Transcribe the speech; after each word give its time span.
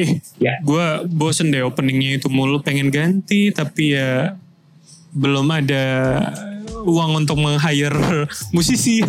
Eh, 0.00 0.10
Ya. 0.40 0.56
gue 0.60 0.86
bosen 1.06 1.52
deh 1.52 1.60
openingnya 1.60 2.16
itu 2.16 2.28
mulu 2.28 2.60
pengen 2.60 2.88
ganti 2.88 3.52
tapi 3.52 3.92
ya 3.92 4.34
belum 5.10 5.50
ada 5.50 5.84
uang 6.80 7.20
untuk 7.20 7.36
meng-hire 7.36 8.24
musisi. 8.56 9.04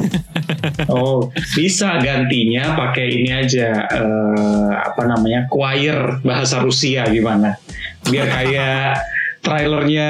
Oh, 0.85 1.31
bisa 1.57 1.97
gantinya 1.97 2.77
pakai 2.77 3.17
ini 3.17 3.31
aja 3.33 3.87
eh, 3.89 4.71
apa 4.77 5.07
namanya 5.07 5.49
choir 5.49 6.21
bahasa 6.21 6.61
Rusia 6.61 7.07
gimana? 7.07 7.57
Biar 8.05 8.27
kayak 8.29 9.01
trailernya 9.45 10.09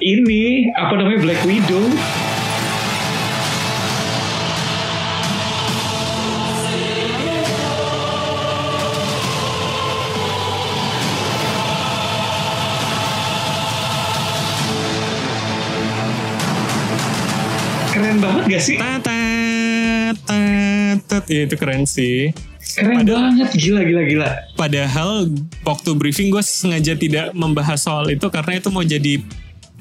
ini 0.00 0.72
apa 0.74 0.92
namanya 0.96 1.20
Black 1.22 1.42
Widow. 1.46 1.86
Banget 18.32 18.44
gak 18.48 18.62
sih? 18.64 18.76
Tatat, 18.80 20.16
tatat. 20.24 21.24
Ya, 21.28 21.40
itu 21.44 21.56
keren 21.60 21.84
sih. 21.84 22.32
Keren 22.72 23.04
banget, 23.04 23.52
gila 23.52 23.84
gila 23.84 24.02
gila. 24.08 24.30
Padahal 24.56 25.28
waktu 25.60 25.90
briefing 25.92 26.32
gue 26.32 26.40
sengaja 26.40 26.96
tidak 26.96 27.36
membahas 27.36 27.84
soal 27.84 28.08
itu 28.08 28.24
karena 28.32 28.56
itu 28.56 28.72
mau 28.72 28.80
jadi 28.80 29.20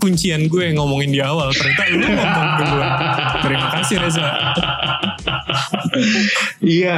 kuncian 0.02 0.50
gue 0.52 0.76
ngomongin 0.76 1.14
di 1.14 1.22
awal. 1.24 1.54
Ternyata 1.56 1.84
lu 1.94 2.08
ngomong 2.10 2.50
duluan. 2.60 2.92
Terima 3.40 3.68
kasih 3.80 3.96
Reza. 4.02 4.28
Iya, 6.60 6.96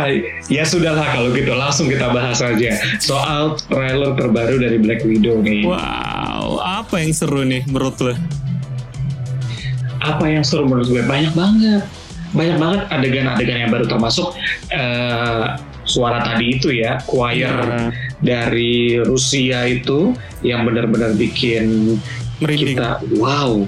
ya 0.47 0.63
sudahlah 0.63 1.03
kalau 1.11 1.29
gitu 1.35 1.51
langsung 1.53 1.91
kita 1.91 2.09
bahas 2.13 2.39
aja 2.39 2.79
soal 3.01 3.59
trailer 3.67 4.15
terbaru 4.15 4.55
dari 4.61 4.77
Black 4.79 5.03
Widow 5.03 5.43
nih. 5.43 5.67
Wow, 5.67 6.63
apa 6.63 7.03
yang 7.03 7.11
seru 7.11 7.43
nih 7.43 7.67
menurut 7.67 7.99
lo? 7.99 8.15
Apa 10.03 10.27
yang 10.27 10.43
seru 10.43 10.67
menurut 10.67 10.85
gue 10.85 10.99
banyak 11.01 11.31
banget, 11.31 11.83
banyak 12.31 12.57
banget 12.59 12.81
adegan-adegan 12.91 13.57
yang 13.63 13.71
baru 13.71 13.87
termasuk 13.87 14.35
eh, 14.69 15.45
suara 15.83 16.19
tadi 16.19 16.59
itu 16.59 16.71
ya, 16.71 16.99
choir 17.03 17.47
Iya. 17.47 17.91
dari 18.19 18.99
Rusia 18.99 19.63
itu 19.63 20.11
yang 20.41 20.63
benar-benar 20.63 21.15
bikin 21.15 21.95
Merinding. 22.39 22.75
kita 22.75 22.99
wow 23.15 23.63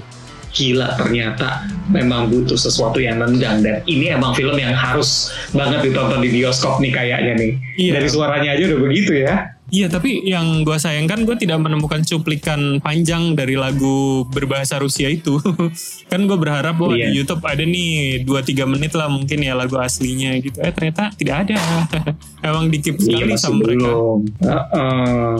gila 0.52 0.96
ternyata 0.96 1.68
memang 1.92 2.32
butuh 2.32 2.56
sesuatu 2.56 2.96
yang 2.96 3.20
nendang 3.20 3.60
dan 3.60 3.84
ini 3.84 4.08
emang 4.08 4.32
film 4.32 4.56
yang 4.56 4.72
harus 4.72 5.28
banget 5.52 5.84
ditonton 5.84 6.24
di 6.24 6.32
bioskop 6.32 6.80
nih 6.80 6.92
kayaknya 6.92 7.32
nih 7.36 7.52
Iya. 7.76 7.90
dari 8.00 8.08
suaranya 8.08 8.56
aja 8.56 8.64
udah 8.72 8.80
begitu 8.80 9.12
ya 9.20 9.52
Iya, 9.66 9.86
tapi 9.88 10.22
yang 10.22 10.62
gue 10.62 10.74
sayangkan 10.74 11.22
gue 11.22 11.34
tidak 11.36 11.58
menemukan 11.58 11.98
cuplikan 12.00 12.78
panjang 12.78 13.34
dari 13.34 13.54
lagu 13.54 14.22
berbahasa 14.26 14.78
Rusia 14.78 15.06
itu. 15.06 15.42
kan 16.10 16.20
gue 16.22 16.36
berharap 16.36 16.76
bahwa 16.76 16.94
Iya. 16.94 17.10
di 17.10 17.18
YouTube 17.18 17.42
ada 17.42 17.60
nih 17.60 18.22
2-3 18.22 18.30
menit 18.64 18.92
lah 18.92 19.06
mungkin 19.06 19.38
ya 19.40 19.52
lagu 19.52 19.74
aslinya 19.76 20.38
gitu. 20.38 20.54
Eh 20.56 20.70
ternyata 20.70 21.10
tidak 21.12 21.36
ada. 21.44 21.58
Emang 22.46 22.68
dikip 22.68 22.94
sekali 22.96 23.26
iya 23.26 23.36
sama 23.36 23.58
mereka. 23.58 23.90
belum 23.90 24.20
Heeh. 24.38 25.30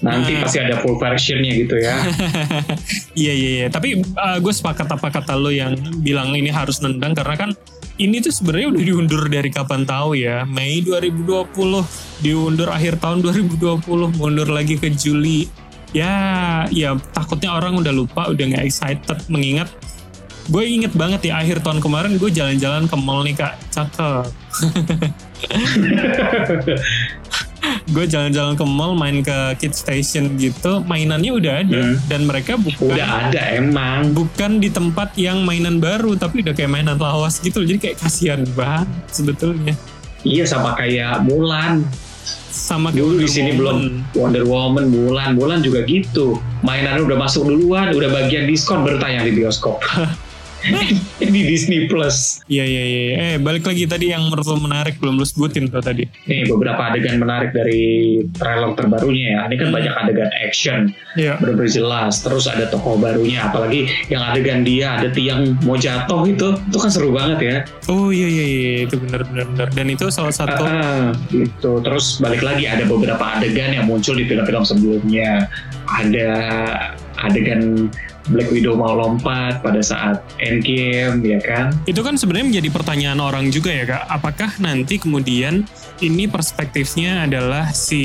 nanti 0.00 0.30
Nah. 0.32 0.40
pasti 0.40 0.58
ada 0.58 0.76
full 0.78 0.96
versionnya 0.96 1.52
gitu 1.52 1.76
ya 1.76 2.00
Iya 3.20 3.32
iya 3.34 3.50
iya. 3.58 3.66
Tapi 3.68 4.00
gue 4.38 4.52
sepakat 4.54 4.88
apa 4.88 5.10
kata 5.10 5.34
lo 5.34 5.50
yang 5.50 5.74
bilang 5.98 6.32
ini 6.32 6.48
harus 6.48 6.78
nendang 6.78 7.12
karena 7.12 7.34
kan 7.36 7.50
ini 7.98 8.22
tuh 8.22 8.30
sebenarnya 8.30 8.68
udah 8.72 8.82
diundur 8.82 9.22
dari 9.26 9.50
kapan 9.50 9.82
tahu 9.82 10.14
ya. 10.14 10.46
Mei 10.46 10.80
2020 10.80 11.50
diundur 12.22 12.70
akhir 12.70 13.02
tahun 13.02 13.26
2020 13.26 14.18
mundur 14.18 14.48
lagi 14.48 14.78
ke 14.78 14.88
Juli. 14.94 15.50
Ya, 15.90 16.64
ya 16.68 16.94
takutnya 17.16 17.56
orang 17.56 17.80
udah 17.80 17.90
lupa, 17.90 18.28
udah 18.28 18.44
nggak 18.44 18.64
excited 18.68 19.18
mengingat 19.26 19.72
gue 20.48 20.64
inget 20.64 20.96
banget 20.96 21.28
ya 21.28 21.44
akhir 21.44 21.60
tahun 21.60 21.84
kemarin 21.84 22.16
gue 22.16 22.32
jalan-jalan 22.32 22.88
ke 22.88 22.96
mall 22.96 23.20
nih 23.20 23.36
kak 23.36 23.60
cakep 23.68 24.24
gue 27.88 28.04
jalan-jalan 28.04 28.54
ke 28.54 28.64
mall 28.64 28.92
main 28.92 29.24
ke 29.24 29.36
kid 29.60 29.72
station 29.72 30.36
gitu 30.36 30.84
mainannya 30.84 31.32
udah 31.32 31.54
ada. 31.64 31.78
Hmm. 31.78 31.96
dan 32.10 32.20
mereka 32.28 32.56
bukan 32.58 32.94
udah 32.94 33.08
ada 33.28 33.42
emang. 33.54 34.12
bukan 34.12 34.60
di 34.60 34.68
tempat 34.68 35.14
yang 35.16 35.42
mainan 35.42 35.80
baru 35.80 36.16
tapi 36.16 36.44
udah 36.44 36.54
kayak 36.54 36.70
mainan 36.70 36.96
lawas 36.98 37.40
gitu. 37.40 37.64
Jadi 37.64 37.78
kayak 37.78 37.96
kasihan 38.00 38.42
banget 38.52 38.88
sebetulnya. 39.10 39.74
Iya 40.26 40.44
sama 40.44 40.74
kayak 40.74 41.24
Mulan. 41.24 41.86
Sama 42.48 42.90
dulu 42.90 43.22
di 43.22 43.28
sini 43.30 43.54
belum. 43.54 44.02
Wonder 44.18 44.44
Woman 44.44 44.90
Mulan. 44.90 45.38
Mulan 45.38 45.62
juga 45.62 45.86
gitu. 45.86 46.36
Mainannya 46.66 47.06
udah 47.06 47.18
masuk 47.18 47.46
duluan 47.46 47.94
udah 47.94 48.10
bagian 48.10 48.44
diskon 48.50 48.82
baru 48.82 48.98
tayang 48.98 49.24
di 49.24 49.32
bioskop 49.38 49.78
di 51.34 51.40
Disney 51.46 51.86
Plus. 51.86 52.42
Iya 52.50 52.64
iya 52.64 52.82
iya 52.84 53.00
eh 53.18 53.34
balik 53.38 53.66
lagi 53.66 53.84
tadi 53.86 54.10
yang 54.10 54.26
menurut 54.26 54.46
lo 54.46 54.56
menarik 54.58 54.98
belum 54.98 55.18
lo 55.18 55.26
sebutin 55.26 55.70
tuh 55.70 55.82
tadi. 55.82 56.04
Nih 56.26 56.48
beberapa 56.50 56.90
adegan 56.90 57.22
menarik 57.22 57.54
dari 57.54 58.18
trailer 58.34 58.74
terbarunya 58.74 59.26
ya. 59.34 59.40
Ini 59.50 59.54
kan 59.58 59.68
banyak 59.70 59.94
adegan 59.94 60.30
action. 60.42 60.78
Iya. 61.14 61.38
Benar-benar 61.38 61.70
jelas. 61.70 62.22
Terus 62.22 62.44
ada 62.50 62.66
tokoh 62.70 62.98
barunya. 62.98 63.50
Apalagi 63.50 63.86
yang 64.10 64.22
adegan 64.22 64.62
dia 64.66 64.98
ada 64.98 65.08
tiang 65.10 65.54
mau 65.62 65.78
jatuh 65.78 66.26
itu 66.26 66.48
itu 66.58 66.78
kan 66.78 66.90
seru 66.90 67.10
banget 67.14 67.38
ya. 67.38 67.56
Oh 67.90 68.10
iya 68.10 68.28
iya 68.28 68.44
iya. 68.44 68.72
Itu 68.86 68.98
benar 68.98 69.22
benar 69.26 69.46
benar 69.54 69.68
dan 69.74 69.86
itu 69.90 70.10
salah 70.10 70.34
satu 70.34 70.62
Ah, 70.68 71.14
gitu. 71.30 71.80
Terus 71.80 72.18
balik 72.18 72.42
lagi 72.42 72.66
ada 72.66 72.84
beberapa 72.84 73.22
adegan 73.22 73.72
yang 73.72 73.86
muncul 73.86 74.18
di 74.18 74.26
film-film 74.26 74.64
sebelumnya. 74.66 75.46
Ada 75.88 76.28
adegan 77.24 77.90
Black 78.28 78.50
Widow 78.52 78.76
mau 78.76 78.92
lompat 78.92 79.62
pada 79.64 79.80
saat 79.80 80.20
Endgame 80.42 81.22
ya 81.24 81.40
kan 81.40 81.72
Itu 81.88 82.04
kan 82.04 82.18
sebenarnya 82.18 82.46
menjadi 82.58 82.68
pertanyaan 82.74 83.20
orang 83.22 83.48
juga 83.48 83.72
ya 83.72 83.84
kak. 83.88 84.02
Apakah 84.10 84.50
nanti 84.60 85.00
kemudian 85.00 85.64
ini 86.04 86.30
perspektifnya 86.30 87.26
adalah 87.26 87.70
si 87.74 88.02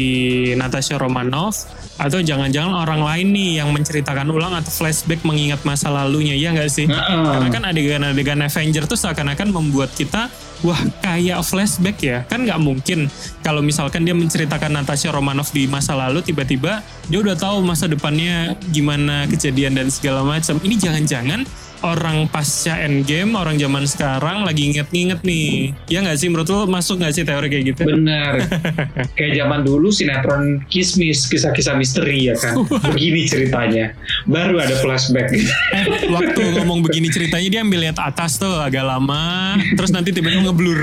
Natasha 0.58 0.98
Romanoff 0.98 1.70
atau 2.02 2.18
jangan-jangan 2.26 2.74
orang 2.74 3.06
lain 3.06 3.28
nih 3.36 3.52
yang 3.62 3.70
menceritakan 3.70 4.34
ulang 4.34 4.58
atau 4.58 4.72
flashback 4.74 5.22
mengingat 5.22 5.62
masa 5.62 5.94
lalunya 5.94 6.34
ya 6.34 6.56
nggak 6.56 6.72
sih? 6.72 6.90
Nah, 6.90 7.38
Karena 7.38 7.50
kan 7.54 7.64
adegan-adegan 7.70 8.42
Avenger 8.42 8.90
tuh 8.90 8.98
seakan-akan 8.98 9.54
membuat 9.54 9.94
kita 9.94 10.32
wah 10.64 10.80
kayak 11.04 11.44
flashback 11.44 11.98
ya. 12.02 12.18
Kan 12.26 12.48
nggak 12.48 12.60
mungkin 12.64 13.12
kalau 13.44 13.60
misalkan 13.60 14.08
dia 14.08 14.16
menceritakan 14.16 14.72
Natasha 14.74 15.12
Romanoff 15.12 15.52
di 15.52 15.68
masa 15.68 15.94
lalu 15.94 16.24
tiba-tiba 16.24 16.82
dia 17.12 17.20
udah 17.20 17.36
tahu 17.36 17.62
masa 17.62 17.86
depannya 17.86 18.56
gimana 18.72 19.28
kejadian 19.28 19.78
dan 19.78 19.92
segala 19.92 20.24
macam. 20.24 20.58
Ini 20.64 20.76
jangan-jangan 20.80 21.46
orang 21.84 22.32
pasca 22.32 22.80
endgame 22.80 23.36
orang 23.36 23.60
zaman 23.60 23.84
sekarang 23.84 24.48
lagi 24.48 24.72
inget-inget 24.72 25.20
nih. 25.22 25.76
Ya 25.92 26.00
nggak 26.00 26.18
sih? 26.18 26.32
Menurut 26.32 26.48
lo 26.48 26.66
masuk 26.66 27.04
nggak 27.04 27.14
sih 27.14 27.24
teori 27.28 27.48
kayak 27.52 27.66
gitu? 27.76 27.82
Benar. 27.86 28.34
Kayak 29.20 29.46
zaman 29.46 29.60
dulu 29.62 29.92
sinetron 29.94 30.64
kismis 30.72 31.28
kisah-kisah 31.30 31.78
misteri 31.78 32.32
ya 32.32 32.36
kan? 32.40 32.64
Begini 32.96 33.28
ceritanya. 33.28 33.94
Baru 34.26 34.58
ada 34.58 34.74
flashback. 34.80 35.30
Eh, 35.36 36.10
waktu 36.10 36.42
ngomong 36.58 36.82
begini 36.82 37.12
ceritanya 37.12 37.48
dia 37.50 37.62
ambil 37.62 37.84
lihat 37.86 38.00
atas 38.00 38.40
tuh 38.40 38.50
agak 38.58 38.82
lama. 38.82 39.56
Terus 39.76 39.92
nanti 39.92 40.16
tiba-tiba 40.16 40.50
ngeblur. 40.50 40.80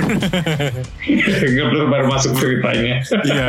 Nggak 1.50 1.66
belum 1.72 1.88
baru 1.90 2.06
masuk 2.12 2.36
ceritanya. 2.38 3.02
Iya. 3.24 3.48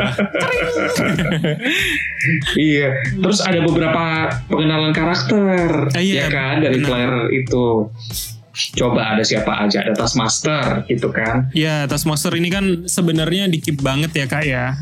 Iya, 2.54 2.88
terus 3.18 3.42
ada 3.42 3.58
beberapa 3.66 4.30
pengenalan 4.46 4.94
karakter, 4.94 5.90
Ah, 5.90 5.98
iya, 5.98 6.26
ya 6.26 6.28
kan? 6.30 6.54
Dari. 6.62 6.78
Claire 6.82 7.18
itu. 7.34 7.41
Coba 8.52 9.16
ada 9.16 9.24
siapa 9.24 9.64
aja, 9.64 9.80
ada 9.80 9.96
Taskmaster 9.96 10.84
gitu 10.84 11.08
kan. 11.08 11.48
Ya, 11.56 11.88
Taskmaster 11.88 12.36
ini 12.36 12.52
kan 12.52 12.84
sebenarnya 12.84 13.48
dikip 13.48 13.80
banget 13.80 14.12
ya 14.12 14.26
kak 14.28 14.44
ya. 14.44 14.76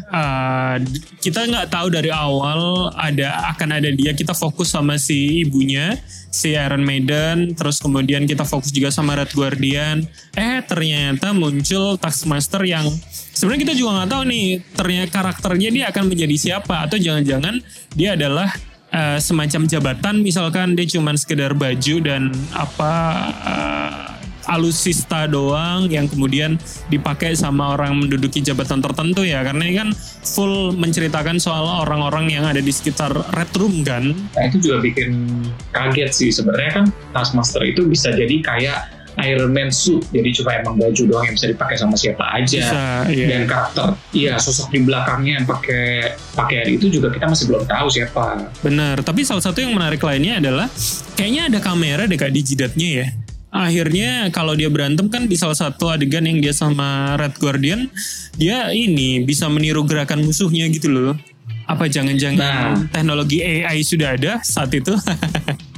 D- 0.82 0.98
kita 1.22 1.46
nggak 1.46 1.70
tahu 1.70 1.86
dari 1.86 2.10
awal 2.10 2.90
ada 2.98 3.54
akan 3.54 3.78
ada 3.78 3.94
dia. 3.94 4.10
Kita 4.10 4.34
fokus 4.34 4.74
sama 4.74 4.98
si 4.98 5.46
ibunya, 5.46 5.94
si 6.34 6.58
Iron 6.58 6.82
Maiden. 6.82 7.54
Terus 7.54 7.78
kemudian 7.78 8.26
kita 8.26 8.42
fokus 8.42 8.74
juga 8.74 8.90
sama 8.90 9.14
Red 9.14 9.38
Guardian. 9.38 10.02
Eh 10.34 10.66
ternyata 10.66 11.30
muncul 11.30 11.94
Taskmaster 11.94 12.66
yang 12.66 12.90
sebenarnya 13.30 13.70
kita 13.70 13.74
juga 13.78 14.02
nggak 14.02 14.10
tahu 14.10 14.22
nih. 14.34 14.48
Ternyata 14.74 15.10
karakternya 15.14 15.70
dia 15.70 15.84
akan 15.94 16.10
menjadi 16.10 16.34
siapa 16.34 16.90
atau 16.90 16.98
jangan-jangan 16.98 17.62
dia 17.94 18.18
adalah 18.18 18.50
eh, 18.90 19.18
semacam 19.18 19.66
jabatan 19.66 20.22
misalkan 20.22 20.78
dia 20.78 20.86
cuman 20.86 21.14
sekedar 21.18 21.54
baju 21.54 21.94
dan 22.02 22.30
apa 22.54 22.94
eh, 23.42 24.20
alusista 24.50 25.30
doang 25.30 25.86
yang 25.86 26.10
kemudian 26.10 26.58
dipakai 26.90 27.38
sama 27.38 27.78
orang 27.78 27.94
menduduki 27.94 28.42
jabatan 28.42 28.82
tertentu 28.82 29.22
ya. 29.22 29.46
Karena 29.46 29.62
ini 29.62 29.74
kan 29.78 29.88
full 30.26 30.74
menceritakan 30.74 31.38
soal 31.38 31.86
orang-orang 31.86 32.34
yang 32.34 32.42
ada 32.42 32.58
di 32.58 32.74
sekitar 32.74 33.14
Red 33.36 33.52
Room 33.54 33.86
kan. 33.86 34.10
Nah 34.10 34.42
itu 34.50 34.58
juga 34.58 34.82
bikin 34.82 35.44
kaget 35.70 36.10
sih. 36.10 36.30
Sebenarnya 36.34 36.82
kan 36.82 36.84
Taskmaster 37.14 37.62
itu 37.62 37.86
bisa 37.86 38.10
jadi 38.10 38.42
kayak 38.42 38.99
Iron 39.18 39.50
Man 39.50 39.70
suit 39.70 40.06
jadi 40.10 40.30
cuma 40.30 40.50
emang 40.54 40.74
baju 40.76 41.02
doang 41.06 41.24
yang 41.26 41.34
bisa 41.34 41.48
dipakai 41.48 41.74
sama 41.74 41.94
siapa 41.94 42.22
aja 42.30 42.62
Bisa, 42.62 42.82
iya. 43.10 43.26
dan 43.26 43.42
karakter 43.46 43.86
iya 44.12 44.34
sosok 44.36 44.70
di 44.70 44.82
belakangnya 44.82 45.42
yang 45.42 45.46
pakai 45.46 46.14
pakaian 46.32 46.66
itu 46.68 46.86
juga 46.88 47.10
kita 47.10 47.26
masih 47.26 47.50
belum 47.50 47.64
tahu 47.66 47.86
siapa 47.90 48.52
Benar, 48.60 49.02
tapi 49.02 49.24
salah 49.24 49.42
satu 49.42 49.58
yang 49.58 49.72
menarik 49.72 49.98
lainnya 50.00 50.38
adalah 50.38 50.66
kayaknya 51.14 51.50
ada 51.50 51.58
kamera 51.58 52.04
deh 52.04 52.14
kak 52.14 52.30
di 52.30 52.40
jidatnya 52.40 52.88
ya. 53.02 53.06
Akhirnya 53.50 54.30
kalau 54.30 54.54
dia 54.54 54.70
berantem 54.70 55.10
kan 55.10 55.26
di 55.26 55.34
salah 55.34 55.58
satu 55.58 55.90
adegan 55.90 56.22
yang 56.22 56.38
dia 56.38 56.54
sama 56.54 57.18
Red 57.18 57.34
Guardian, 57.34 57.90
dia 58.38 58.70
ini 58.70 59.26
bisa 59.26 59.50
meniru 59.50 59.82
gerakan 59.82 60.22
musuhnya 60.22 60.70
gitu 60.70 60.86
loh. 60.86 61.18
Apa 61.66 61.90
jangan-jangan 61.90 62.38
Nah. 62.38 62.86
teknologi 62.94 63.42
AI 63.42 63.82
sudah 63.82 64.14
ada 64.14 64.38
saat 64.46 64.70
itu? 64.70 64.94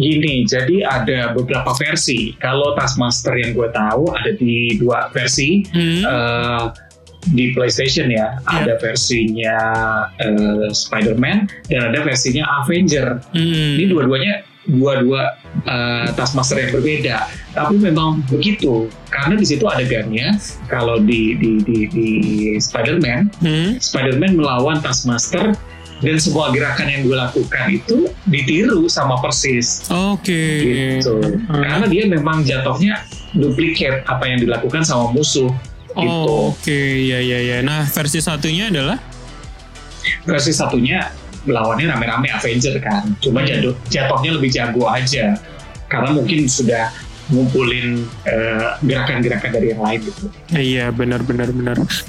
Gini, 0.00 0.48
jadi 0.48 0.80
ada 0.88 1.36
beberapa 1.36 1.76
versi. 1.76 2.32
Kalau 2.40 2.72
Taskmaster 2.72 3.36
yang 3.36 3.52
gue 3.52 3.68
tahu 3.68 4.08
ada 4.16 4.32
di 4.32 4.80
dua 4.80 5.12
versi. 5.12 5.60
Hmm. 5.68 6.00
Eh, 6.00 6.64
di 7.20 7.52
PlayStation 7.52 8.08
ya, 8.08 8.40
ada 8.48 8.80
versinya 8.80 9.60
eh, 10.16 10.72
Spider-Man 10.72 11.68
dan 11.68 11.92
ada 11.92 12.00
versinya 12.00 12.48
Avenger. 12.64 13.20
Hmm. 13.36 13.76
Ini 13.76 13.92
dua-duanya 13.92 14.40
dua-dua 14.64 15.36
eh, 15.68 16.08
Taskmaster 16.16 16.64
yang 16.64 16.72
berbeda. 16.80 17.28
Tapi 17.52 17.76
memang 17.76 18.24
begitu 18.32 18.88
karena 19.12 19.36
di 19.36 19.44
situ 19.44 19.68
adegannya 19.68 20.32
kalau 20.72 20.96
di 20.96 21.36
di 21.36 21.60
di, 21.60 21.78
di 21.92 22.08
Spider-Man, 22.56 23.36
Hmm. 23.44 23.76
Spider-Man 23.76 24.40
melawan 24.40 24.80
Taskmaster 24.80 25.52
dan 26.00 26.16
semua 26.16 26.48
gerakan 26.52 26.88
yang 26.88 27.00
gue 27.04 27.16
lakukan 27.16 27.64
itu 27.68 28.08
ditiru 28.24 28.88
sama 28.88 29.20
persis 29.20 29.84
Oke. 29.92 30.44
gitu. 30.64 31.20
Hmm. 31.20 31.60
Karena 31.60 31.86
dia 31.86 32.04
memang 32.08 32.40
jatuhnya 32.44 33.04
duplikat 33.36 34.04
apa 34.08 34.24
yang 34.26 34.40
dilakukan 34.40 34.82
sama 34.82 35.12
musuh 35.12 35.52
gitu. 35.92 36.08
Oh, 36.08 36.52
Oke, 36.56 37.04
ya 37.04 37.20
ya 37.20 37.38
ya. 37.38 37.58
Nah, 37.60 37.84
versi 37.86 38.18
satunya 38.18 38.72
adalah 38.72 38.98
Versi 40.24 40.52
satunya 40.56 41.12
lawannya 41.44 41.88
rame-rame 41.88 42.28
Avenger 42.32 42.80
kan. 42.80 43.04
Cuma 43.20 43.44
jatuh, 43.44 43.76
jatuhnya 43.88 44.30
lebih 44.36 44.50
jago 44.52 44.88
aja. 44.88 45.36
Karena 45.88 46.16
mungkin 46.16 46.48
sudah 46.48 46.88
ngumpulin 47.30 48.06
eh, 48.26 48.68
gerakan-gerakan 48.82 49.50
dari 49.50 49.66
yang 49.74 49.82
lain 49.82 50.00
gitu. 50.02 50.22
Iya 50.50 50.86
benar 50.94 51.22
benar. 51.22 51.50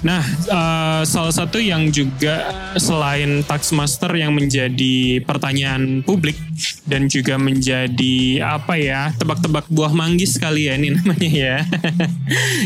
Nah 0.02 0.22
eh, 0.26 1.02
salah 1.06 1.34
satu 1.34 1.62
yang 1.62 1.90
juga 1.94 2.50
selain 2.78 3.46
Taxmaster 3.46 4.12
yang 4.18 4.34
menjadi 4.34 5.22
pertanyaan 5.26 6.02
publik 6.06 6.38
dan 6.86 7.10
juga 7.10 7.38
menjadi 7.38 8.44
apa 8.44 8.78
ya 8.78 9.14
tebak-tebak 9.18 9.66
buah 9.70 9.94
manggis 9.94 10.38
kali 10.38 10.70
ya 10.70 10.78
ini 10.78 10.94
namanya 10.98 11.32
ya. 11.32 11.58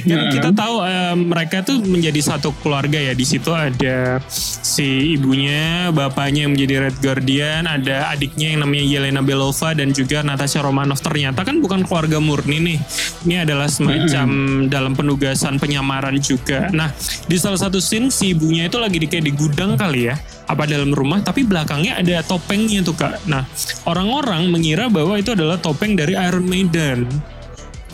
Kita 0.35 0.49
tahu 0.51 0.75
eh, 0.85 1.15
mereka 1.15 1.61
tuh 1.65 1.81
menjadi 1.83 2.19
satu 2.21 2.55
keluarga 2.61 2.99
ya. 2.99 3.13
Di 3.15 3.25
situ 3.27 3.51
ada 3.51 4.19
si 4.65 5.17
ibunya, 5.17 5.89
bapaknya 5.91 6.45
yang 6.47 6.53
menjadi 6.53 6.89
Red 6.89 6.97
Guardian, 7.01 7.63
ada 7.65 8.11
adiknya 8.13 8.53
yang 8.55 8.61
namanya 8.67 8.85
Yelena 8.85 9.21
Belova 9.25 9.73
dan 9.73 9.91
juga 9.91 10.21
Natasha 10.21 10.61
Romanoff. 10.61 11.01
Ternyata 11.01 11.41
kan 11.41 11.59
bukan 11.59 11.83
keluarga 11.87 12.21
murni 12.21 12.44
nih. 12.45 12.79
Ini 13.25 13.35
adalah 13.41 13.65
semacam 13.65 14.27
dalam 14.69 14.93
penugasan 14.93 15.57
penyamaran 15.57 16.15
juga. 16.21 16.69
Nah, 16.69 16.93
di 17.25 17.35
salah 17.41 17.57
satu 17.57 17.81
scene 17.81 18.13
si 18.13 18.37
ibunya 18.37 18.69
itu 18.69 18.77
lagi 18.77 19.01
di 19.01 19.07
kayak 19.09 19.25
di 19.25 19.33
gudang 19.33 19.73
kali 19.75 20.13
ya. 20.13 20.15
Apa 20.45 20.69
dalam 20.69 20.93
rumah 20.93 21.25
tapi 21.25 21.41
belakangnya 21.41 21.97
ada 21.97 22.21
topengnya 22.21 22.85
tuh 22.85 22.93
Kak. 22.93 23.25
Nah, 23.25 23.49
orang-orang 23.89 24.45
mengira 24.53 24.85
bahwa 24.87 25.17
itu 25.17 25.33
adalah 25.33 25.57
topeng 25.57 25.97
dari 25.97 26.13
Iron 26.13 26.45
Maiden. 26.45 27.09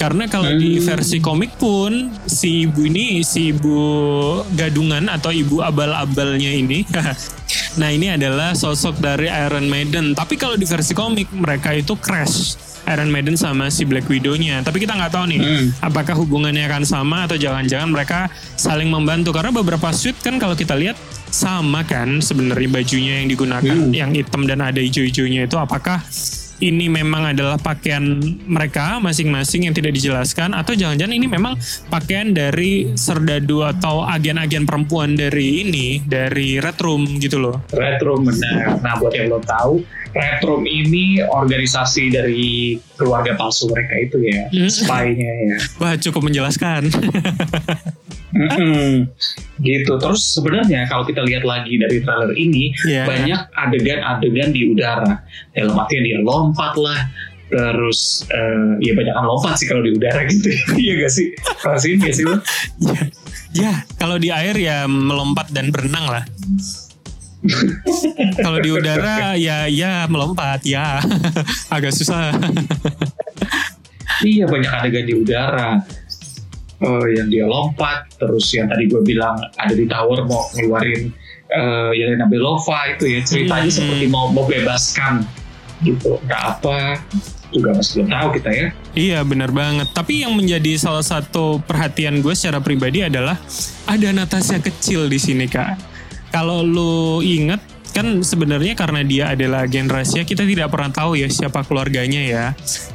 Karena 0.02 0.26
kalau 0.26 0.50
di 0.58 0.82
versi 0.82 1.22
komik 1.22 1.62
pun 1.62 2.10
si 2.26 2.66
ibu 2.66 2.90
ini 2.90 3.22
si 3.22 3.54
ibu 3.54 3.78
gadungan 4.58 5.06
atau 5.06 5.30
ibu 5.30 5.62
abal-abalnya 5.62 6.50
ini 6.58 6.82
Nah 7.80 7.94
ini 7.94 8.10
adalah 8.10 8.58
sosok 8.58 8.98
dari 8.98 9.30
Iron 9.30 9.70
Maiden. 9.70 10.18
Tapi 10.18 10.42
kalau 10.42 10.58
di 10.58 10.66
versi 10.66 10.98
komik 10.98 11.30
mereka 11.32 11.72
itu 11.78 11.94
crash 12.02 12.71
Iron 12.92 13.10
Maiden 13.10 13.36
sama 13.36 13.68
si 13.68 13.84
Black 13.84 14.06
Widow-nya. 14.06 14.62
Tapi 14.62 14.84
kita 14.84 14.94
nggak 14.94 15.12
tahu 15.12 15.26
nih 15.32 15.40
Hmm. 15.42 15.68
apakah 15.80 16.16
hubungannya 16.16 16.68
akan 16.68 16.84
sama 16.84 17.26
atau 17.26 17.36
jangan-jangan 17.36 17.90
mereka 17.90 18.28
saling 18.56 18.88
membantu. 18.88 19.32
Karena 19.32 19.50
beberapa 19.50 19.90
suit 19.92 20.20
kan 20.20 20.38
kalau 20.38 20.54
kita 20.54 20.76
lihat 20.76 21.00
sama 21.28 21.82
kan 21.82 22.20
sebenarnya 22.20 22.68
bajunya 22.68 23.24
yang 23.24 23.32
digunakan, 23.32 23.78
Hmm. 23.78 23.92
yang 23.92 24.12
hitam 24.12 24.44
dan 24.44 24.60
ada 24.60 24.78
hijau-hijaunya 24.78 25.48
itu 25.48 25.56
apakah 25.56 26.04
ini 26.62 26.94
memang 26.94 27.34
adalah 27.34 27.58
pakaian 27.58 28.22
mereka 28.46 29.02
masing-masing 29.02 29.66
yang 29.66 29.74
tidak 29.74 29.98
dijelaskan 29.98 30.54
atau 30.54 30.78
jangan-jangan 30.78 31.10
ini 31.10 31.26
memang 31.26 31.58
pakaian 31.90 32.38
dari 32.38 32.94
serdadu 32.94 33.66
atau 33.66 34.06
agen-agen 34.06 34.70
perempuan 34.70 35.18
dari 35.18 35.66
ini 35.66 36.06
dari 36.06 36.62
Red 36.62 36.78
Room 36.78 37.18
gitu 37.18 37.42
loh. 37.42 37.66
Red 37.74 37.98
Room 38.06 38.30
benar. 38.30 38.78
Nah 38.78 38.94
buat 39.02 39.10
yang 39.10 39.34
belum 39.34 39.42
tahu, 39.42 39.74
Red 40.12 40.44
Room 40.44 40.64
ini 40.64 41.20
organisasi 41.20 42.12
dari 42.12 42.76
keluarga 42.96 43.34
palsu 43.34 43.68
mereka 43.68 43.94
itu 43.98 44.18
ya, 44.22 44.48
Hmm. 44.52 44.68
spy-nya 44.68 45.32
ya. 45.48 45.58
Wah 45.82 45.96
cukup 45.96 46.28
menjelaskan. 46.28 46.92
Gitu. 49.62 49.92
Terus 49.92 50.22
sebenarnya 50.24 50.88
kalau 50.88 51.04
kita 51.04 51.22
lihat 51.22 51.44
lagi 51.44 51.78
dari 51.78 52.00
trailer 52.02 52.32
ini 52.34 52.72
Iya. 52.88 53.04
banyak 53.06 53.42
adegan-adegan 53.54 54.50
di 54.52 54.72
udara. 54.72 55.22
Dalam 55.54 55.76
artian 55.78 56.04
dia 56.04 56.20
lompat 56.20 56.74
lah. 56.76 57.12
Terus 57.52 58.24
eh, 58.32 58.80
ya 58.80 58.96
banyak 58.96 59.12
lompat 59.12 59.60
sih 59.60 59.68
kalau 59.68 59.84
di 59.84 59.92
udara 59.92 60.24
gitu. 60.32 60.48
Iya 60.76 60.94
gak 61.04 61.12
sih? 61.12 61.28
Kalau 61.60 61.76
gak 61.78 62.14
sih 62.16 62.24
lo? 62.24 62.36
ya, 62.88 63.02
ya 63.54 63.74
kalau 64.00 64.16
di 64.16 64.32
air 64.32 64.56
ya 64.56 64.88
melompat 64.88 65.52
dan 65.52 65.68
berenang 65.70 66.08
lah. 66.08 66.24
Kalau 68.38 68.62
di 68.62 68.70
udara 68.70 69.34
ya 69.34 69.66
ya 69.66 70.06
melompat 70.06 70.62
ya 70.62 71.02
agak 71.76 71.90
susah. 71.92 72.34
Iya 74.22 74.46
banyak 74.46 74.70
adegan 74.70 75.06
di 75.10 75.14
udara. 75.18 75.82
Eh, 76.82 77.08
yang 77.14 77.30
dia 77.30 77.46
lompat, 77.46 78.10
terus 78.18 78.50
yang 78.58 78.66
tadi 78.66 78.90
gue 78.90 79.06
bilang 79.06 79.38
ada 79.54 79.70
di 79.70 79.86
tower 79.86 80.26
mau 80.26 80.50
ngeluarin 80.58 81.14
eh 81.52 81.92
Yelena 81.94 82.26
Belova 82.26 82.90
itu 82.90 83.06
ya 83.06 83.20
ceritanya 83.22 83.70
Hmm. 83.70 83.78
seperti 83.78 84.06
mau 84.10 84.34
mau 84.34 84.50
bebaskan 84.50 85.22
gitu. 85.86 86.18
Nggak 86.26 86.42
apa 86.42 86.98
juga 87.54 87.78
masih 87.78 88.02
belum 88.02 88.10
tahu 88.10 88.28
kita 88.34 88.50
ya. 88.50 88.68
Iya 88.98 89.20
benar 89.22 89.54
banget. 89.54 89.94
Tapi 89.94 90.26
yang 90.26 90.34
menjadi 90.34 90.74
salah 90.80 91.06
satu 91.06 91.62
perhatian 91.62 92.24
gue 92.26 92.34
secara 92.34 92.64
pribadi 92.66 93.06
adalah 93.06 93.38
ada 93.86 94.10
Natasha 94.10 94.58
kecil 94.58 95.06
di 95.06 95.22
sini 95.22 95.46
kak. 95.46 95.91
Kalau 96.32 96.64
lu 96.64 97.20
inget 97.22 97.60
kan 97.92 98.24
sebenarnya 98.24 98.72
karena 98.72 99.04
dia 99.04 99.36
adalah 99.36 99.68
agen 99.68 99.92
rahasia 99.92 100.24
kita 100.24 100.48
tidak 100.48 100.72
pernah 100.72 100.96
tahu 100.96 101.20
ya 101.20 101.28
siapa 101.28 101.68
keluarganya 101.68 102.24
ya. 102.24 102.46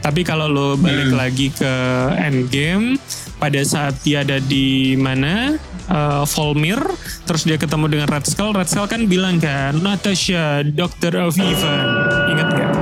Tapi 0.00 0.24
kalau 0.24 0.48
lu 0.48 0.68
balik 0.80 1.12
Hmm. 1.12 1.20
lagi 1.20 1.52
ke 1.52 1.72
Endgame 2.16 2.96
pada 3.36 3.60
saat 3.60 4.00
dia 4.00 4.24
ada 4.24 4.40
di 4.40 4.96
mana 4.96 5.52
eh, 5.86 6.24
Volmir 6.32 6.80
terus 7.28 7.44
dia 7.44 7.60
ketemu 7.60 7.92
dengan 7.92 8.08
Red 8.08 8.24
Skull 8.24 8.56
Red 8.56 8.66
Skull 8.66 8.88
kan 8.88 9.04
bilang 9.04 9.36
kan 9.36 9.76
Natasha 9.78 10.64
Doctor 10.64 11.14
of 11.20 11.36
Ivan 11.36 11.86
ingat 12.32 12.48
nggak? 12.50 12.72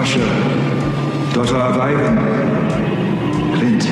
Natasha, 0.00 0.24
daughter 1.30 1.60
of 1.60 1.76
Ivan, 1.76 2.16
Clint, 3.52 3.84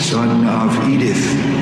son 0.00 0.48
of 0.48 0.72
Edith. 0.88 1.59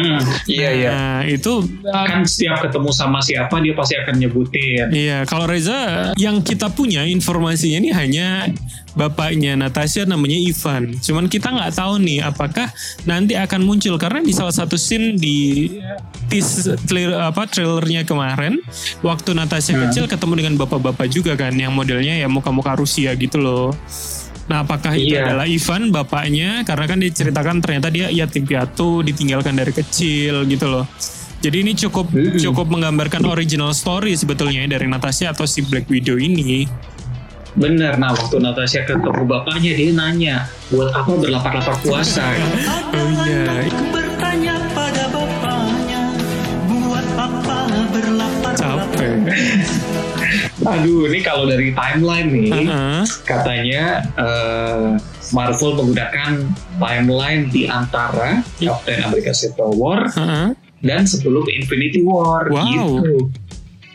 Hmm, 0.00 0.20
iya 0.48 0.70
iya. 0.72 0.90
Nah 0.90 1.20
itu 1.28 1.60
Kan 1.84 2.24
setiap 2.24 2.64
ketemu 2.64 2.90
sama 2.90 3.20
siapa 3.20 3.60
dia 3.60 3.76
pasti 3.76 3.94
akan 4.00 4.14
nyebutin. 4.16 4.86
Iya, 4.90 5.28
kalau 5.28 5.44
Reza 5.44 6.10
yang 6.16 6.40
kita 6.40 6.72
punya 6.72 7.04
informasinya 7.04 7.78
ini 7.84 7.90
hanya 7.92 8.48
bapaknya 8.94 9.54
Natasha 9.54 10.02
namanya 10.02 10.34
Ivan. 10.34 10.98
Cuman 10.98 11.30
kita 11.30 11.54
nggak 11.54 11.72
tahu 11.78 12.02
nih 12.02 12.26
apakah 12.26 12.66
nanti 13.06 13.38
akan 13.38 13.62
muncul 13.62 13.94
karena 14.00 14.24
di 14.24 14.32
salah 14.34 14.54
satu 14.54 14.74
scene 14.74 15.14
di 15.14 15.70
tease 16.26 16.74
trailer, 16.86 17.18
apa 17.22 17.46
trailernya 17.46 18.06
kemarin 18.06 18.58
waktu 19.02 19.34
Natasha 19.34 19.74
Hmm. 19.74 19.86
kecil 19.90 20.04
ketemu 20.10 20.34
dengan 20.42 20.54
bapak-bapak 20.58 21.06
juga 21.10 21.38
kan 21.38 21.54
yang 21.54 21.70
modelnya 21.70 22.18
ya 22.18 22.26
muka-muka 22.26 22.74
Rusia 22.74 23.14
gitu 23.14 23.38
loh. 23.38 23.70
Nah, 24.50 24.66
apakah 24.66 24.98
itu 24.98 25.14
Iya. 25.14 25.30
adalah 25.30 25.46
Ivan 25.46 25.94
bapaknya? 25.94 26.66
Karena 26.66 26.84
kan 26.90 26.98
diceritakan 26.98 27.62
ternyata 27.62 27.86
dia 27.86 28.10
yatim 28.10 28.42
piatu, 28.42 28.98
ditinggalkan 28.98 29.54
dari 29.54 29.70
kecil 29.70 30.42
gitu 30.44 30.66
loh. 30.66 30.90
Jadi 31.40 31.56
ini 31.62 31.72
cukup 31.72 32.10
Mm-mm. 32.10 32.36
cukup 32.36 32.66
menggambarkan 32.66 33.22
original 33.24 33.70
story 33.70 34.12
sebetulnya 34.12 34.66
dari 34.66 34.90
Natasha 34.90 35.30
atau 35.30 35.46
si 35.46 35.62
Black 35.62 35.86
Widow 35.86 36.18
ini. 36.18 36.66
Bener, 37.50 37.94
nah 37.94 38.10
waktu 38.10 38.38
Natasha 38.38 38.82
ketemu 38.82 39.22
bapaknya 39.22 39.72
dia 39.72 39.90
nanya, 39.90 40.36
buat 40.68 40.90
apa 40.92 41.10
berlapar-lapar 41.14 41.78
puasa? 41.80 42.26
Oh 42.90 43.06
iya. 43.24 43.70
Aku 43.70 43.84
bertanya 43.88 44.54
pada 44.74 45.06
bapaknya 45.08 46.02
Buat 46.66 47.06
apa 47.14 47.58
berlapar 47.88 48.52
Capek. 48.52 49.14
Aduh, 50.60 51.08
ini 51.08 51.20
kalau 51.20 51.44
dari 51.44 51.72
timeline 51.72 52.28
nih, 52.28 52.50
Heeh. 52.52 53.00
katanya 53.24 54.04
eh, 54.12 54.88
Marvel 55.30 55.72
menggunakan 55.74 56.44
timeline 56.76 57.48
di 57.48 57.64
antara 57.64 58.44
Captain 58.56 59.00
America 59.00 59.32
Civil 59.32 59.72
War 59.74 60.10
Heeh. 60.10 60.52
dan 60.80 61.02
sebelum 61.04 61.48
Infinity 61.48 62.02
War 62.02 62.48
Wow. 62.48 62.64
gitu. 62.66 63.32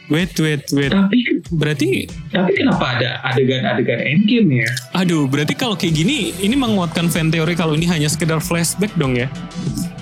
Wait, 0.06 0.38
wait, 0.38 0.62
wait. 0.70 0.90
Tapi 0.90 1.18
Berarti, 1.50 2.06
tapi 2.30 2.54
kenapa 2.56 2.98
ada 2.98 3.22
adegan-adegan 3.26 4.02
endgame 4.02 4.62
ya? 4.62 4.70
aduh, 4.94 5.26
berarti 5.26 5.54
kalau 5.54 5.74
kayak 5.74 5.98
gini, 5.98 6.30
ini 6.38 6.54
menguatkan 6.54 7.10
fan 7.10 7.30
teori 7.30 7.54
kalau 7.54 7.74
ini 7.74 7.86
hanya 7.86 8.06
sekedar 8.06 8.38
flashback 8.38 8.94
dong 8.94 9.14
ya? 9.14 9.26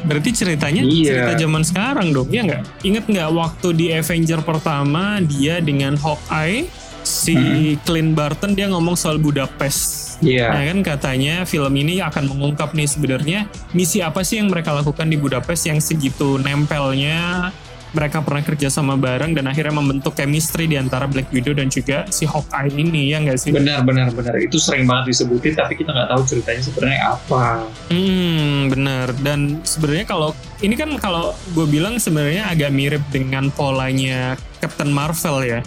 Berarti 0.04 0.30
ceritanya 0.36 0.84
Iya. 0.84 1.08
cerita 1.08 1.32
zaman 1.48 1.64
sekarang 1.64 2.08
dong, 2.12 2.28
ya 2.30 2.44
nggak? 2.44 2.64
Ingat 2.84 3.06
nggak 3.08 3.30
waktu 3.32 3.68
di 3.72 3.86
Avenger 3.92 4.44
pertama 4.44 5.24
dia 5.24 5.64
dengan 5.64 5.96
Hawkeye, 5.96 6.68
si 7.04 7.36
Clint 7.84 8.16
Barton 8.16 8.56
dia 8.56 8.72
ngomong 8.72 8.96
soal 8.96 9.20
Budapest. 9.20 10.04
Iya. 10.24 10.56
Nah 10.56 10.64
kan 10.72 10.80
katanya 10.84 11.44
film 11.44 11.74
ini 11.76 12.00
akan 12.00 12.32
mengungkap 12.32 12.72
nih 12.72 12.88
sebenarnya 12.88 13.40
misi 13.76 14.00
apa 14.00 14.24
sih 14.24 14.40
yang 14.40 14.48
mereka 14.48 14.72
lakukan 14.72 15.12
di 15.12 15.20
Budapest 15.20 15.68
yang 15.68 15.84
segitu 15.84 16.40
nempelnya 16.40 17.52
mereka 17.94 18.26
pernah 18.26 18.42
kerja 18.42 18.68
sama 18.74 18.98
bareng 18.98 19.38
dan 19.38 19.46
akhirnya 19.46 19.78
membentuk 19.78 20.18
chemistry 20.18 20.66
di 20.66 20.76
antara 20.82 21.06
Black 21.06 21.30
Widow 21.30 21.54
dan 21.54 21.70
juga 21.70 22.10
si 22.10 22.26
Hawkeye 22.26 22.74
ini 22.74 23.14
ya 23.14 23.22
nggak 23.22 23.38
sih? 23.38 23.54
Benar, 23.54 23.86
benar, 23.86 24.10
benar. 24.12 24.34
Itu 24.42 24.58
sering 24.58 24.90
banget 24.90 25.14
disebutin, 25.14 25.54
tapi 25.54 25.78
kita 25.78 25.94
nggak 25.94 26.10
tahu 26.10 26.22
ceritanya 26.26 26.62
sebenarnya 26.66 27.00
apa. 27.14 27.46
Hmm 27.94 28.74
benar 28.74 29.14
dan 29.22 29.62
sebenarnya 29.62 30.06
kalau 30.10 30.30
ini 30.66 30.74
kan 30.74 30.90
kalau 30.98 31.38
gue 31.54 31.68
bilang 31.70 32.02
sebenarnya 32.02 32.50
agak 32.50 32.74
mirip 32.74 33.04
dengan 33.14 33.54
polanya 33.54 34.34
Captain 34.58 34.90
Marvel 34.90 35.44
ya. 35.46 35.60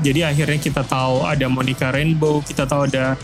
Jadi 0.00 0.24
akhirnya 0.24 0.56
kita 0.56 0.82
tahu 0.82 1.28
ada 1.28 1.44
Monica 1.46 1.92
Rainbow, 1.92 2.40
kita 2.40 2.64
tahu 2.64 2.88
ada 2.88 3.20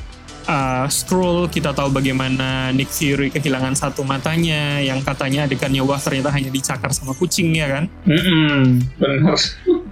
uh, 0.47 0.87
Skrull, 0.89 1.51
kita 1.51 1.75
tahu 1.77 1.93
bagaimana 1.93 2.71
Nick 2.73 2.91
Fury 2.91 3.29
kehilangan 3.31 3.75
satu 3.77 4.03
matanya, 4.07 4.81
yang 4.81 5.03
katanya 5.03 5.45
adegannya 5.45 5.83
wah 5.83 5.99
ternyata 6.01 6.33
hanya 6.33 6.51
dicakar 6.51 6.91
sama 6.95 7.13
kucing 7.15 7.55
ya 7.55 7.67
kan. 7.69 7.85
Mm-mm, 8.07 8.83
benar. 8.99 9.37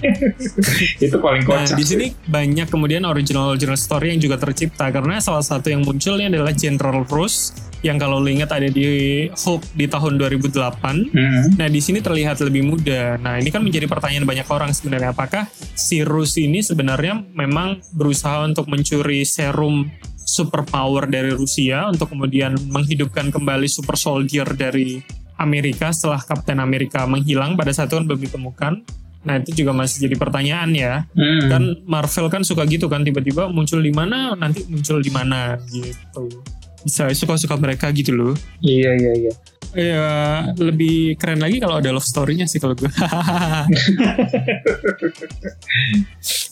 itu 1.04 1.16
paling 1.16 1.42
Nah 1.46 1.64
kocak. 1.64 1.76
di 1.78 1.84
sih. 1.84 1.96
sini 1.96 2.06
banyak 2.28 2.68
kemudian 2.68 3.02
original 3.08 3.54
original 3.54 3.78
story 3.78 4.12
yang 4.14 4.20
juga 4.20 4.36
tercipta 4.36 4.90
karena 4.92 5.18
salah 5.22 5.44
satu 5.44 5.70
yang 5.72 5.82
muncul 5.82 6.18
ini 6.18 6.28
adalah 6.28 6.52
General 6.52 7.04
Ross 7.08 7.52
yang 7.84 8.00
kalau 8.00 8.16
lo 8.16 8.28
ingat 8.32 8.48
ada 8.48 8.64
di 8.72 9.28
Hulk 9.28 9.76
di 9.76 9.84
tahun 9.84 10.16
2008. 10.16 11.12
Mm. 11.12 11.60
Nah 11.60 11.68
di 11.68 11.80
sini 11.84 12.00
terlihat 12.00 12.40
lebih 12.40 12.64
muda. 12.64 13.20
Nah 13.20 13.36
ini 13.36 13.52
kan 13.52 13.60
menjadi 13.60 13.84
pertanyaan 13.84 14.24
banyak 14.24 14.48
orang 14.48 14.72
sebenarnya 14.72 15.12
apakah 15.12 15.44
si 15.76 16.00
ini 16.00 16.64
sebenarnya 16.64 17.20
memang 17.36 17.84
berusaha 17.92 18.40
untuk 18.48 18.72
mencuri 18.72 19.28
serum 19.28 19.84
superpower 20.24 21.06
dari 21.06 21.30
Rusia 21.36 21.86
untuk 21.86 22.10
kemudian 22.10 22.56
menghidupkan 22.72 23.28
kembali 23.28 23.68
super 23.68 23.94
soldier 24.00 24.48
dari 24.56 25.04
Amerika 25.36 25.92
setelah 25.92 26.22
Kapten 26.24 26.58
Amerika 26.58 27.04
menghilang 27.04 27.54
pada 27.54 27.70
saat 27.74 27.92
itu 27.92 28.00
kan 28.00 28.06
belum 28.08 28.20
ditemukan. 28.24 28.72
Nah 29.24 29.40
itu 29.40 29.64
juga 29.64 29.72
masih 29.72 30.08
jadi 30.08 30.16
pertanyaan 30.20 30.70
ya. 30.72 30.94
Mm. 31.16 31.48
Kan 31.48 31.62
Marvel 31.88 32.28
kan 32.28 32.42
suka 32.44 32.64
gitu 32.68 32.86
kan 32.88 33.02
tiba-tiba 33.02 33.48
muncul 33.48 33.80
di 33.80 33.92
mana 33.92 34.36
nanti 34.36 34.64
muncul 34.68 35.00
di 35.00 35.10
mana 35.10 35.58
gitu. 35.68 36.28
Bisa 36.84 37.08
suka-suka 37.16 37.56
mereka 37.56 37.88
gitu 37.96 38.12
loh. 38.12 38.34
Iya, 38.60 38.92
iya, 39.00 39.12
iya. 39.16 39.34
Ya 39.74 40.06
lebih 40.54 41.18
keren 41.18 41.42
lagi 41.42 41.58
kalau 41.58 41.82
ada 41.82 41.90
love 41.90 42.06
story-nya 42.06 42.46
sih 42.46 42.62
kalau 42.62 42.78
gue. 42.78 42.86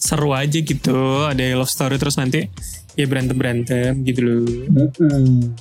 Seru 0.03 0.35
aja 0.35 0.59
gitu, 0.59 1.31
ada 1.31 1.45
love 1.55 1.71
story 1.71 2.03
terus 2.03 2.19
nanti 2.19 2.51
ya 2.95 3.05
berantem-berantem 3.05 4.03
gitu 4.03 4.21
loh. 4.21 4.43
Mm-mm. 4.69 5.53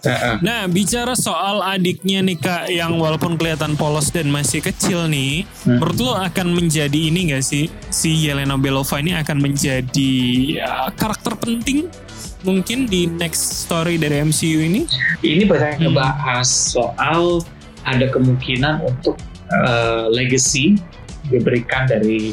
Heeh. 0.00 0.40
Nah 0.40 0.64
bicara 0.64 1.12
soal 1.12 1.60
adiknya 1.60 2.24
nih 2.24 2.40
kak 2.40 2.72
yang 2.72 2.96
walaupun 2.96 3.36
kelihatan 3.36 3.76
polos 3.76 4.08
dan 4.08 4.32
masih 4.32 4.64
kecil 4.64 5.04
nih, 5.04 5.44
Hmm. 5.62 5.76
menurut 5.76 5.98
lo 6.00 6.12
akan 6.16 6.56
menjadi 6.56 7.12
ini 7.12 7.30
gak 7.30 7.44
sih 7.44 7.68
si 7.88 8.24
Yelena 8.24 8.56
Belova 8.56 8.96
ini 8.96 9.12
akan 9.12 9.36
menjadi 9.38 10.12
ya, 10.56 10.88
karakter 10.90 11.36
penting 11.36 11.92
mungkin 12.40 12.88
di 12.88 13.04
next 13.04 13.68
story 13.68 14.00
dari 14.00 14.24
MCU 14.24 14.64
ini? 14.64 14.88
Ini 15.20 15.44
banyak 15.44 15.76
yang 15.76 15.92
Hmm. 15.92 15.92
ngebahas 15.92 16.48
soal 16.48 17.44
ada 17.82 18.08
kemungkinan 18.08 18.80
untuk 18.80 19.20
eh, 19.50 20.06
legacy 20.08 20.80
diberikan 21.26 21.84
dari 21.84 22.32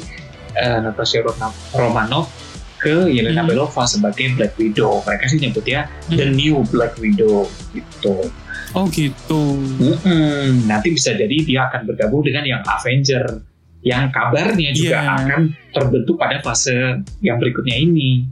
eh, 0.54 0.78
Natasha 0.80 1.20
Roma- 1.20 1.52
Romanoff 1.74 2.30
ke 2.78 3.10
Yelena 3.10 3.42
Hmm. 3.42 3.50
Belova 3.50 3.84
sebagai 3.84 4.34
Black 4.34 4.54
Widow. 4.56 5.02
Mereka 5.02 5.24
sih 5.28 5.38
nyebutnya 5.38 5.90
the 6.08 6.26
Hmm. 6.26 6.34
new 6.34 6.56
Black 6.68 6.98
Widow 6.98 7.46
gitu. 7.72 8.30
Oh 8.72 8.86
gitu. 8.88 9.42
Mm-mm. 9.80 10.68
Nanti 10.68 10.92
bisa 10.92 11.12
jadi 11.12 11.34
dia 11.40 11.66
akan 11.66 11.88
bergabung 11.88 12.22
dengan 12.22 12.44
yang 12.44 12.62
Avenger 12.62 13.42
yang 13.82 14.12
kabarnya 14.12 14.76
juga 14.76 15.00
Iya. 15.00 15.16
akan 15.16 15.42
terbentuk 15.72 16.20
pada 16.20 16.42
fase 16.42 16.76
yang 17.20 17.40
berikutnya 17.40 17.74
ini. 17.74 18.28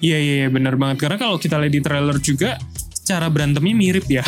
Iya 0.00 0.16
iya 0.16 0.34
iya, 0.44 0.48
benar 0.48 0.74
banget 0.74 1.04
karena 1.04 1.16
kalau 1.16 1.36
kita 1.36 1.60
lihat 1.60 1.70
di 1.70 1.80
trailer 1.80 2.16
juga 2.18 2.56
cara 3.04 3.28
berantemnya 3.28 3.74
mirip 3.76 4.08
ya. 4.08 4.24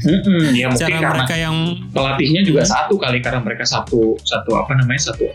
Mm-mm. 0.00 0.56
Ya 0.56 0.72
mungkin 0.72 0.80
cara 0.88 1.12
mereka 1.12 1.36
yang 1.36 1.56
pelatihnya 1.92 2.40
juga 2.42 2.64
satu 2.64 2.96
kali 2.96 3.20
karena 3.20 3.44
mereka 3.44 3.68
satu 3.68 4.16
satu 4.20 4.56
apa 4.56 4.72
namanya 4.72 5.12
satu 5.12 5.28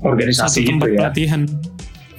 satu 0.00 0.08
organisasi 0.08 0.58
tempat 0.64 0.88
itu 0.88 0.96
ya. 0.96 1.00
pelatihan. 1.04 1.42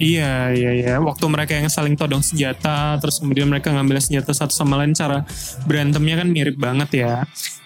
Iya 0.02 0.32
iya 0.50 0.70
iya. 0.74 0.94
Waktu 0.98 1.24
mereka 1.30 1.54
yang 1.54 1.70
saling 1.70 1.94
todong 1.94 2.24
senjata, 2.24 2.98
terus 2.98 3.22
kemudian 3.22 3.46
mereka 3.46 3.70
ngambil 3.70 4.02
senjata 4.02 4.34
satu 4.34 4.50
sama 4.50 4.80
lain, 4.82 4.94
cara 4.98 5.22
berantemnya 5.66 6.22
kan 6.22 6.28
mirip 6.30 6.58
banget 6.58 7.06
ya. 7.06 7.14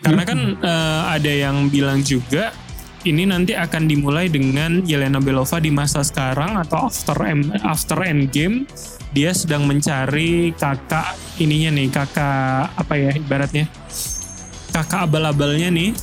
Karena 0.04 0.22
kan 0.28 0.40
eh, 0.60 1.02
ada 1.16 1.32
yang 1.32 1.72
bilang 1.72 2.04
juga 2.04 2.52
ini 3.06 3.22
nanti 3.22 3.54
akan 3.54 3.86
dimulai 3.86 4.26
dengan 4.26 4.82
Yelena 4.82 5.22
Belova 5.22 5.62
di 5.62 5.70
masa 5.70 6.02
sekarang 6.02 6.58
atau 6.58 6.90
after 6.90 7.16
M, 7.22 7.54
after 7.62 8.02
Endgame 8.02 8.66
dia 9.14 9.30
sedang 9.30 9.64
mencari 9.64 10.50
kakak 10.58 11.14
ininya 11.38 11.78
nih 11.78 11.88
kakak 11.88 12.74
apa 12.74 12.94
ya 12.98 13.10
ibaratnya 13.14 13.70
kakak 14.74 15.06
abal-abalnya 15.06 15.70
nih 15.70 15.94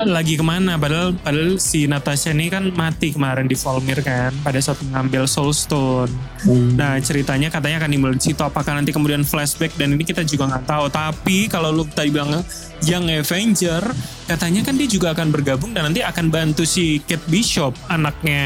lagi 0.00 0.40
ke 0.40 0.44
mana 0.44 0.80
padahal 0.80 1.12
padahal 1.20 1.60
si 1.60 1.84
Natasha 1.84 2.32
ini 2.32 2.48
kan 2.48 2.72
mati 2.72 3.12
kemarin 3.12 3.44
di 3.44 3.56
Volmir 3.56 4.00
kan 4.00 4.32
pada 4.40 4.56
saat 4.56 4.80
mengambil 4.88 5.28
Soul 5.28 5.52
Stone 5.52 6.12
Hmm. 6.40 6.72
Nah 6.72 6.96
ceritanya 7.04 7.52
katanya 7.52 7.84
akan 7.84 7.90
dimulai 7.92 8.16
di 8.16 8.32
situ. 8.32 8.40
Apakah 8.40 8.72
nanti 8.72 8.96
kemudian 8.96 9.28
flashback 9.28 9.76
dan 9.76 9.92
ini 9.92 10.08
kita 10.08 10.24
juga 10.24 10.48
nggak 10.48 10.64
tahu. 10.64 10.84
Tapi 10.88 11.36
kalau 11.52 11.68
lu 11.68 11.84
tadi 11.84 12.08
bilang 12.08 12.40
Young 12.80 13.12
Avenger, 13.12 13.84
katanya 14.24 14.64
kan 14.64 14.80
dia 14.80 14.88
juga 14.88 15.12
akan 15.12 15.28
bergabung 15.28 15.76
dan 15.76 15.92
nanti 15.92 16.00
akan 16.00 16.32
bantu 16.32 16.64
si 16.64 17.04
Kate 17.04 17.28
Bishop, 17.28 17.76
anaknya 17.92 18.40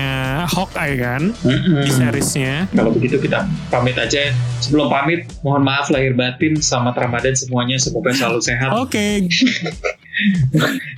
Hawkeye 0.51 0.99
kan 0.99 1.31
Mm-mm. 1.47 1.87
di 1.87 1.91
seriesnya. 1.95 2.67
Kalau 2.75 2.91
begitu 2.91 3.23
kita 3.23 3.47
pamit 3.71 3.95
aja. 3.95 4.35
Sebelum 4.59 4.91
pamit, 4.91 5.31
mohon 5.47 5.63
maaf 5.63 5.87
lahir 5.95 6.19
batin, 6.19 6.59
selamat 6.59 6.99
Ramadan 6.99 7.35
semuanya, 7.39 7.77
semoga 7.79 8.11
selalu 8.11 8.41
sehat. 8.43 8.75
Oke, 8.75 9.31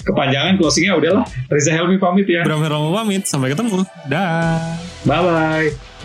Kepanjangan 0.05 0.61
closingnya 0.61 0.95
udahlah. 0.97 1.25
Reza 1.49 1.73
Helmi 1.73 1.97
pamit 1.97 2.29
ya. 2.29 2.45
Bram 2.45 2.61
Heroma 2.61 3.03
pamit. 3.03 3.25
Sampai 3.25 3.53
ketemu. 3.53 3.83
Dah. 4.07 4.77
Bye 5.09 5.21
bye. 5.25 5.96